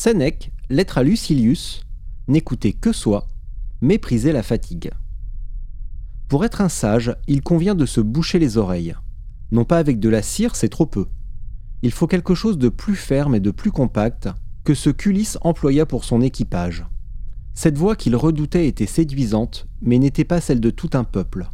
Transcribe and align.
Sénèque, 0.00 0.52
lettre 0.70 0.98
à 0.98 1.02
Lucilius, 1.02 1.84
n'écoutez 2.28 2.72
que 2.72 2.92
soi, 2.92 3.26
méprisez 3.80 4.30
la 4.30 4.44
fatigue. 4.44 4.92
Pour 6.28 6.44
être 6.44 6.60
un 6.60 6.68
sage, 6.68 7.16
il 7.26 7.42
convient 7.42 7.74
de 7.74 7.84
se 7.84 8.00
boucher 8.00 8.38
les 8.38 8.58
oreilles. 8.58 8.94
Non 9.50 9.64
pas 9.64 9.78
avec 9.78 9.98
de 9.98 10.08
la 10.08 10.22
cire, 10.22 10.54
c'est 10.54 10.68
trop 10.68 10.86
peu. 10.86 11.06
Il 11.82 11.90
faut 11.90 12.06
quelque 12.06 12.36
chose 12.36 12.58
de 12.58 12.68
plus 12.68 12.94
ferme 12.94 13.34
et 13.34 13.40
de 13.40 13.50
plus 13.50 13.72
compact 13.72 14.28
que 14.62 14.72
ce 14.72 14.90
qu'Ulysse 14.90 15.36
employa 15.40 15.84
pour 15.84 16.04
son 16.04 16.22
équipage. 16.22 16.86
Cette 17.54 17.76
voix 17.76 17.96
qu'il 17.96 18.14
redoutait 18.14 18.68
était 18.68 18.86
séduisante, 18.86 19.66
mais 19.82 19.98
n'était 19.98 20.22
pas 20.22 20.40
celle 20.40 20.60
de 20.60 20.70
tout 20.70 20.90
un 20.92 21.02
peuple. 21.02 21.50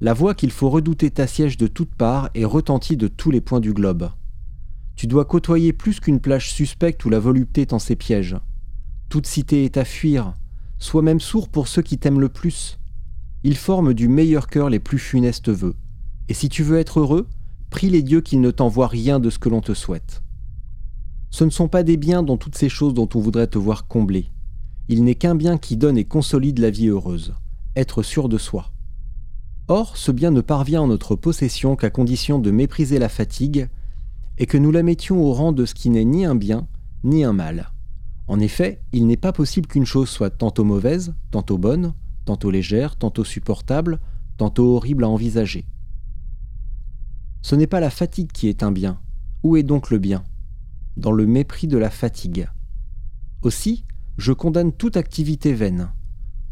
La 0.00 0.14
voix 0.14 0.36
qu'il 0.36 0.52
faut 0.52 0.70
redouter 0.70 1.10
t'assiège 1.10 1.56
de 1.56 1.66
toutes 1.66 1.96
parts 1.96 2.30
et 2.36 2.44
retentit 2.44 2.96
de 2.96 3.08
tous 3.08 3.32
les 3.32 3.40
points 3.40 3.58
du 3.58 3.72
globe. 3.72 4.08
Tu 5.02 5.08
dois 5.08 5.24
côtoyer 5.24 5.72
plus 5.72 5.98
qu'une 5.98 6.20
plage 6.20 6.52
suspecte 6.52 7.04
où 7.04 7.10
la 7.10 7.18
volupté 7.18 7.66
tend 7.66 7.80
ses 7.80 7.96
pièges. 7.96 8.36
Toute 9.08 9.26
cité 9.26 9.64
est 9.64 9.76
à 9.76 9.84
fuir, 9.84 10.36
sois 10.78 11.02
même 11.02 11.18
sourd 11.18 11.48
pour 11.48 11.66
ceux 11.66 11.82
qui 11.82 11.98
t'aiment 11.98 12.20
le 12.20 12.28
plus. 12.28 12.78
Ils 13.42 13.56
forment 13.56 13.94
du 13.94 14.06
meilleur 14.06 14.46
cœur 14.46 14.70
les 14.70 14.78
plus 14.78 15.00
funestes 15.00 15.48
vœux. 15.48 15.74
Et 16.28 16.34
si 16.34 16.48
tu 16.48 16.62
veux 16.62 16.78
être 16.78 17.00
heureux, 17.00 17.26
prie 17.68 17.90
les 17.90 18.02
dieux 18.02 18.20
qu'ils 18.20 18.40
ne 18.40 18.52
t'envoient 18.52 18.86
rien 18.86 19.18
de 19.18 19.28
ce 19.28 19.40
que 19.40 19.48
l'on 19.48 19.60
te 19.60 19.74
souhaite. 19.74 20.22
Ce 21.30 21.42
ne 21.42 21.50
sont 21.50 21.66
pas 21.66 21.82
des 21.82 21.96
biens 21.96 22.22
dans 22.22 22.36
toutes 22.36 22.56
ces 22.56 22.68
choses 22.68 22.94
dont 22.94 23.08
on 23.16 23.18
voudrait 23.18 23.48
te 23.48 23.58
voir 23.58 23.88
comblé. 23.88 24.30
Il 24.86 25.02
n'est 25.02 25.16
qu'un 25.16 25.34
bien 25.34 25.58
qui 25.58 25.76
donne 25.76 25.98
et 25.98 26.04
consolide 26.04 26.60
la 26.60 26.70
vie 26.70 26.86
heureuse, 26.86 27.34
être 27.74 28.04
sûr 28.04 28.28
de 28.28 28.38
soi. 28.38 28.70
Or, 29.66 29.96
ce 29.96 30.12
bien 30.12 30.30
ne 30.30 30.42
parvient 30.42 30.82
en 30.82 30.86
notre 30.86 31.16
possession 31.16 31.74
qu'à 31.74 31.90
condition 31.90 32.38
de 32.38 32.52
mépriser 32.52 33.00
la 33.00 33.08
fatigue 33.08 33.68
et 34.38 34.46
que 34.46 34.58
nous 34.58 34.70
la 34.70 34.82
mettions 34.82 35.22
au 35.22 35.32
rang 35.32 35.52
de 35.52 35.64
ce 35.64 35.74
qui 35.74 35.90
n'est 35.90 36.04
ni 36.04 36.24
un 36.24 36.34
bien, 36.34 36.66
ni 37.04 37.24
un 37.24 37.32
mal. 37.32 37.72
En 38.28 38.40
effet, 38.40 38.80
il 38.92 39.06
n'est 39.06 39.16
pas 39.16 39.32
possible 39.32 39.66
qu'une 39.66 39.84
chose 39.84 40.08
soit 40.08 40.30
tantôt 40.30 40.64
mauvaise, 40.64 41.14
tantôt 41.30 41.58
bonne, 41.58 41.94
tantôt 42.24 42.50
légère, 42.50 42.96
tantôt 42.96 43.24
supportable, 43.24 44.00
tantôt 44.36 44.76
horrible 44.76 45.04
à 45.04 45.08
envisager. 45.08 45.66
Ce 47.42 47.54
n'est 47.54 47.66
pas 47.66 47.80
la 47.80 47.90
fatigue 47.90 48.30
qui 48.32 48.48
est 48.48 48.62
un 48.62 48.72
bien. 48.72 49.00
Où 49.42 49.56
est 49.56 49.64
donc 49.64 49.90
le 49.90 49.98
bien? 49.98 50.22
Dans 50.96 51.10
le 51.10 51.26
mépris 51.26 51.66
de 51.66 51.78
la 51.78 51.90
fatigue. 51.90 52.48
Aussi, 53.42 53.84
je 54.18 54.32
condamne 54.32 54.72
toute 54.72 54.96
activité 54.96 55.52
vaine. 55.52 55.90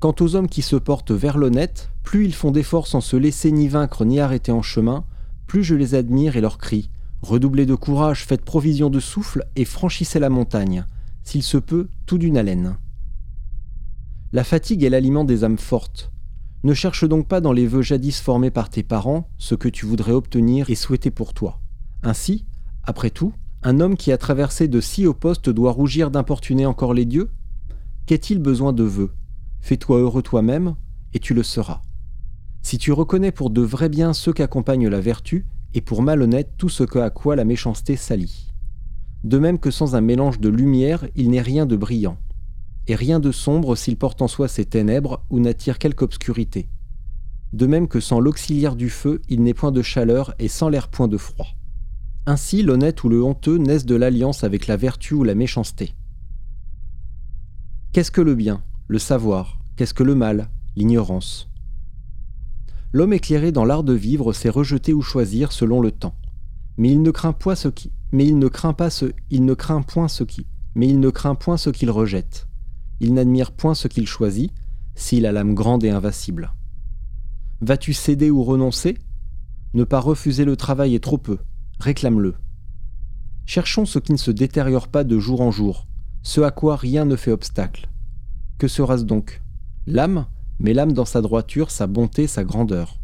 Quant 0.01 0.15
aux 0.21 0.35
hommes 0.35 0.49
qui 0.49 0.63
se 0.63 0.77
portent 0.77 1.13
vers 1.13 1.39
l'honnête, 1.39 1.91
plus 2.03 2.25
ils 2.25 2.35
font 2.35 2.51
d'efforts 2.51 2.89
sans 2.89 3.01
se 3.01 3.17
laisser 3.17 3.53
ni 3.53 3.69
vaincre 3.69 4.05
ni 4.05 4.19
arrêter 4.19 4.51
en 4.51 4.63
chemin, 4.63 5.05
plus 5.47 5.63
je 5.63 5.75
les 5.77 5.95
admire 5.95 6.37
et 6.37 6.41
leur 6.41 6.59
crie 6.59 6.91
Redoublez 7.23 7.67
de 7.67 7.75
courage, 7.75 8.25
faites 8.25 8.45
provision 8.45 8.91
de 8.91 9.01
souffle 9.01 9.45
et 9.57 9.65
franchissez 9.65 10.19
la 10.19 10.31
montagne, 10.31 10.87
s'il 11.23 11.43
se 11.43 11.59
peut, 11.59 11.89
tout 12.07 12.19
d'une 12.19 12.37
haleine. 12.37 12.77
La 14.33 14.45
fatigue 14.45 14.85
est 14.85 14.91
l'aliment 14.91 15.25
des 15.25 15.45
âmes 15.45 15.59
fortes. 15.59 16.13
Ne 16.63 16.75
cherche 16.75 17.05
donc 17.05 17.27
pas 17.27 17.41
dans 17.41 17.53
les 17.53 17.67
vœux 17.67 17.83
jadis 17.83 18.21
formés 18.21 18.51
par 18.51 18.71
tes 18.71 18.83
parents 18.83 19.29
ce 19.39 19.55
que 19.55 19.69
tu 19.69 19.87
voudrais 19.87 20.13
obtenir 20.13 20.71
et 20.71 20.75
souhaiter 20.75 21.11
pour 21.11 21.35
toi. 21.35 21.61
Ainsi, 22.03 22.47
après 22.85 23.11
tout, 23.11 23.33
un 23.63 23.81
homme 23.81 23.97
qui 23.97 24.13
a 24.13 24.19
traversé 24.19 24.69
de 24.69 24.81
si 24.81 25.07
hauts 25.07 25.15
postes 25.15 25.51
doit 25.51 25.73
rougir 25.73 26.11
d'importuner 26.11 26.65
encore 26.65 26.95
les 26.95 27.05
dieux 27.05 27.31
Qu'est-il 28.07 28.39
besoin 28.39 28.73
de 28.73 28.83
vœux? 28.83 29.13
Fais-toi 29.61 29.99
heureux 29.99 30.23
toi-même, 30.23 30.75
et 31.13 31.19
tu 31.19 31.35
le 31.35 31.43
seras. 31.43 31.83
Si 32.63 32.79
tu 32.79 32.93
reconnais 32.93 33.33
pour 33.33 33.51
de 33.51 33.61
vrais 33.61 33.89
biens 33.89 34.13
ceux 34.13 34.33
qu'accompagne 34.33 34.89
la 34.89 35.01
vertu, 35.01 35.47
et 35.75 35.81
pour 35.81 36.03
malhonnête 36.03 36.53
tout 36.59 36.69
ce 36.69 36.85
à 36.99 37.11
quoi 37.11 37.37
la 37.37 37.45
méchanceté 37.45 37.97
s'allie. 37.97 38.53
De 39.25 39.39
même 39.39 39.59
que 39.59 39.71
sans 39.71 39.95
un 39.95 40.01
mélange 40.01 40.41
de 40.41 40.49
lumière, 40.49 41.07
il 41.15 41.31
n'est 41.31 41.43
rien 41.43 41.67
de 41.67 41.77
brillant, 41.77 42.17
et 42.87 42.95
rien 42.95 43.21
de 43.21 43.33
sombre 43.33 43.77
s'il 43.77 43.97
porte 43.97 44.23
en 44.23 44.29
soi 44.29 44.49
ses 44.49 44.65
ténèbres 44.65 45.25
ou 45.31 45.41
n'attire 45.41 45.79
quelque 45.79 46.03
obscurité. 46.03 46.69
De 47.53 47.67
même 47.67 47.89
que 47.89 48.01
sans 48.01 48.21
l'auxiliaire 48.21 48.77
du 48.77 48.91
feu, 48.91 49.21
il 49.29 49.43
n'est 49.43 49.55
point 49.55 49.73
de 49.73 49.83
chaleur 49.83 50.35
et 50.39 50.49
sans 50.49 50.69
l'air 50.69 50.89
point 50.89 51.09
de 51.09 51.17
froid. 51.17 51.49
Ainsi 52.27 52.63
l'honnête 52.63 53.03
ou 53.03 53.09
le 53.09 53.23
honteux 53.23 53.59
naissent 53.59 53.87
de 53.87 53.97
l'alliance 53.97 54.45
avec 54.45 54.67
la 54.67 54.77
vertu 54.77 55.15
ou 55.15 55.25
la 55.25 55.35
méchanceté. 55.35 55.95
Qu'est-ce 57.93 58.13
que 58.13 58.21
le 58.21 58.35
bien 58.35 58.63
Le 58.87 58.99
savoir? 58.99 59.59
Qu'est-ce 59.77 59.95
que 59.95 60.05
le 60.05 60.15
mal? 60.15 60.49
L'ignorance. 60.77 61.49
L'homme 62.93 63.13
éclairé 63.13 63.53
dans 63.53 63.65
l'art 63.65 63.85
de 63.85 63.93
vivre 63.93 64.33
sait 64.33 64.49
rejeter 64.49 64.93
ou 64.93 65.03
choisir 65.03 65.53
selon 65.53 65.81
le 65.81 65.93
temps. 65.93 66.17
Mais 66.77 66.91
il 66.91 67.03
ne 67.03 67.11
craint 67.11 67.33
point 67.33 67.55
ce 67.55 67.69
qui, 67.69 67.93
mais 68.11 68.27
il 68.27 68.39
ne 68.39 68.49
craint 68.49 68.73
pas 68.73 68.91
ce, 68.91 69.13
il 69.31 69.45
ne 69.45 69.55
craint 69.55 69.83
point 69.83 70.09
ce 70.09 70.25
qui, 70.25 70.47
mais 70.75 70.89
il 70.89 70.99
ne 70.99 71.11
craint 71.11 71.35
point 71.37 71.57
ce 71.57 71.71
qu'il 71.71 71.91
rejette. 71.91 72.49
Il 73.01 73.15
n'admire 73.15 73.53
point 73.53 73.75
ce 73.75 73.87
qu'il 73.87 74.07
choisit, 74.07 74.53
s'il 74.95 75.25
a 75.25 75.33
l'âme 75.33 75.55
grande 75.55 75.85
et 75.85 75.91
invincible. 75.91 76.53
Vas-tu 77.61 77.93
céder 77.93 78.31
ou 78.31 78.43
renoncer? 78.43 78.99
Ne 79.75 79.85
pas 79.85 80.01
refuser 80.01 80.45
le 80.45 80.57
travail 80.57 80.95
est 80.95 81.05
trop 81.05 81.19
peu, 81.19 81.39
réclame-le. 81.79 82.35
Cherchons 83.47 83.87
ce 83.87 83.99
qui 83.99 84.13
ne 84.13 84.17
se 84.17 84.31
détériore 84.31 84.89
pas 84.89 85.05
de 85.05 85.19
jour 85.19 85.41
en 85.43 85.51
jour, 85.51 85.87
ce 86.23 86.41
à 86.41 86.51
quoi 86.51 86.77
rien 86.77 87.05
ne 87.05 87.17
fait 87.17 87.33
obstacle. 87.33 87.89
Que 88.59 88.69
sera-ce 88.69 89.05
donc? 89.05 89.43
L'âme? 89.87 90.27
Mais 90.61 90.75
l'âme 90.75 90.93
dans 90.93 91.05
sa 91.05 91.23
droiture, 91.23 91.71
sa 91.71 91.87
bonté, 91.87 92.27
sa 92.27 92.45
grandeur. 92.45 93.01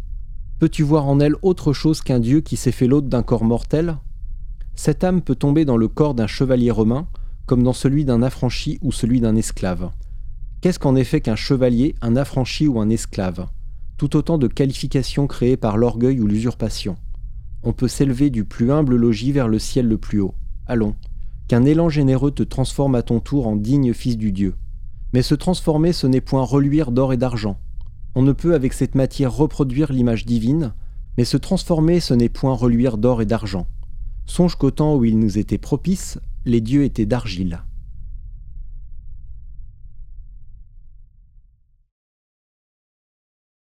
Peux-tu 0.58 0.82
voir 0.82 1.06
en 1.08 1.18
elle 1.20 1.34
autre 1.42 1.72
chose 1.72 2.02
qu'un 2.02 2.20
Dieu 2.20 2.40
qui 2.40 2.56
s'est 2.56 2.72
fait 2.72 2.86
l'hôte 2.86 3.08
d'un 3.08 3.22
corps 3.22 3.44
mortel? 3.44 3.96
Cette 4.74 5.04
âme 5.04 5.22
peut 5.22 5.34
tomber 5.34 5.64
dans 5.64 5.78
le 5.78 5.88
corps 5.88 6.14
d'un 6.14 6.26
chevalier 6.26 6.70
romain, 6.70 7.08
comme 7.46 7.62
dans 7.62 7.72
celui 7.72 8.04
d'un 8.04 8.22
affranchi 8.22 8.78
ou 8.82 8.92
celui 8.92 9.20
d'un 9.20 9.36
esclave. 9.36 9.90
Qu'est-ce 10.60 10.78
qu'en 10.78 10.96
effet 10.96 11.20
qu'un 11.20 11.36
chevalier, 11.36 11.94
un 12.02 12.16
affranchi 12.16 12.68
ou 12.68 12.78
un 12.80 12.90
esclave? 12.90 13.48
Tout 13.96 14.16
autant 14.16 14.36
de 14.36 14.48
qualifications 14.48 15.26
créées 15.26 15.56
par 15.56 15.78
l'orgueil 15.78 16.20
ou 16.20 16.26
l'usurpation. 16.26 16.96
On 17.62 17.72
peut 17.72 17.88
s'élever 17.88 18.30
du 18.30 18.44
plus 18.44 18.70
humble 18.70 18.96
logis 18.96 19.32
vers 19.32 19.48
le 19.48 19.58
ciel 19.58 19.88
le 19.88 19.96
plus 19.96 20.20
haut. 20.20 20.34
Allons, 20.66 20.94
qu'un 21.48 21.64
élan 21.64 21.88
généreux 21.88 22.32
te 22.32 22.42
transforme 22.42 22.94
à 22.94 23.02
ton 23.02 23.20
tour 23.20 23.46
en 23.46 23.56
digne 23.56 23.94
fils 23.94 24.18
du 24.18 24.32
Dieu. 24.32 24.54
Mais 25.16 25.22
se 25.22 25.34
transformer, 25.34 25.94
ce 25.94 26.06
n'est 26.06 26.20
point 26.20 26.44
reluire 26.44 26.90
d'or 26.90 27.14
et 27.14 27.16
d'argent. 27.16 27.56
On 28.14 28.20
ne 28.20 28.32
peut 28.32 28.52
avec 28.52 28.74
cette 28.74 28.94
matière 28.94 29.34
reproduire 29.34 29.90
l'image 29.90 30.26
divine, 30.26 30.74
mais 31.16 31.24
se 31.24 31.38
transformer, 31.38 32.00
ce 32.00 32.12
n'est 32.12 32.28
point 32.28 32.52
reluire 32.52 32.98
d'or 32.98 33.22
et 33.22 33.24
d'argent. 33.24 33.66
Songe 34.26 34.56
qu'au 34.56 34.70
temps 34.70 34.94
où 34.94 35.06
il 35.06 35.18
nous 35.18 35.38
était 35.38 35.56
propice, 35.56 36.18
les 36.44 36.60
dieux 36.60 36.84
étaient 36.84 37.06
d'argile. 37.06 37.62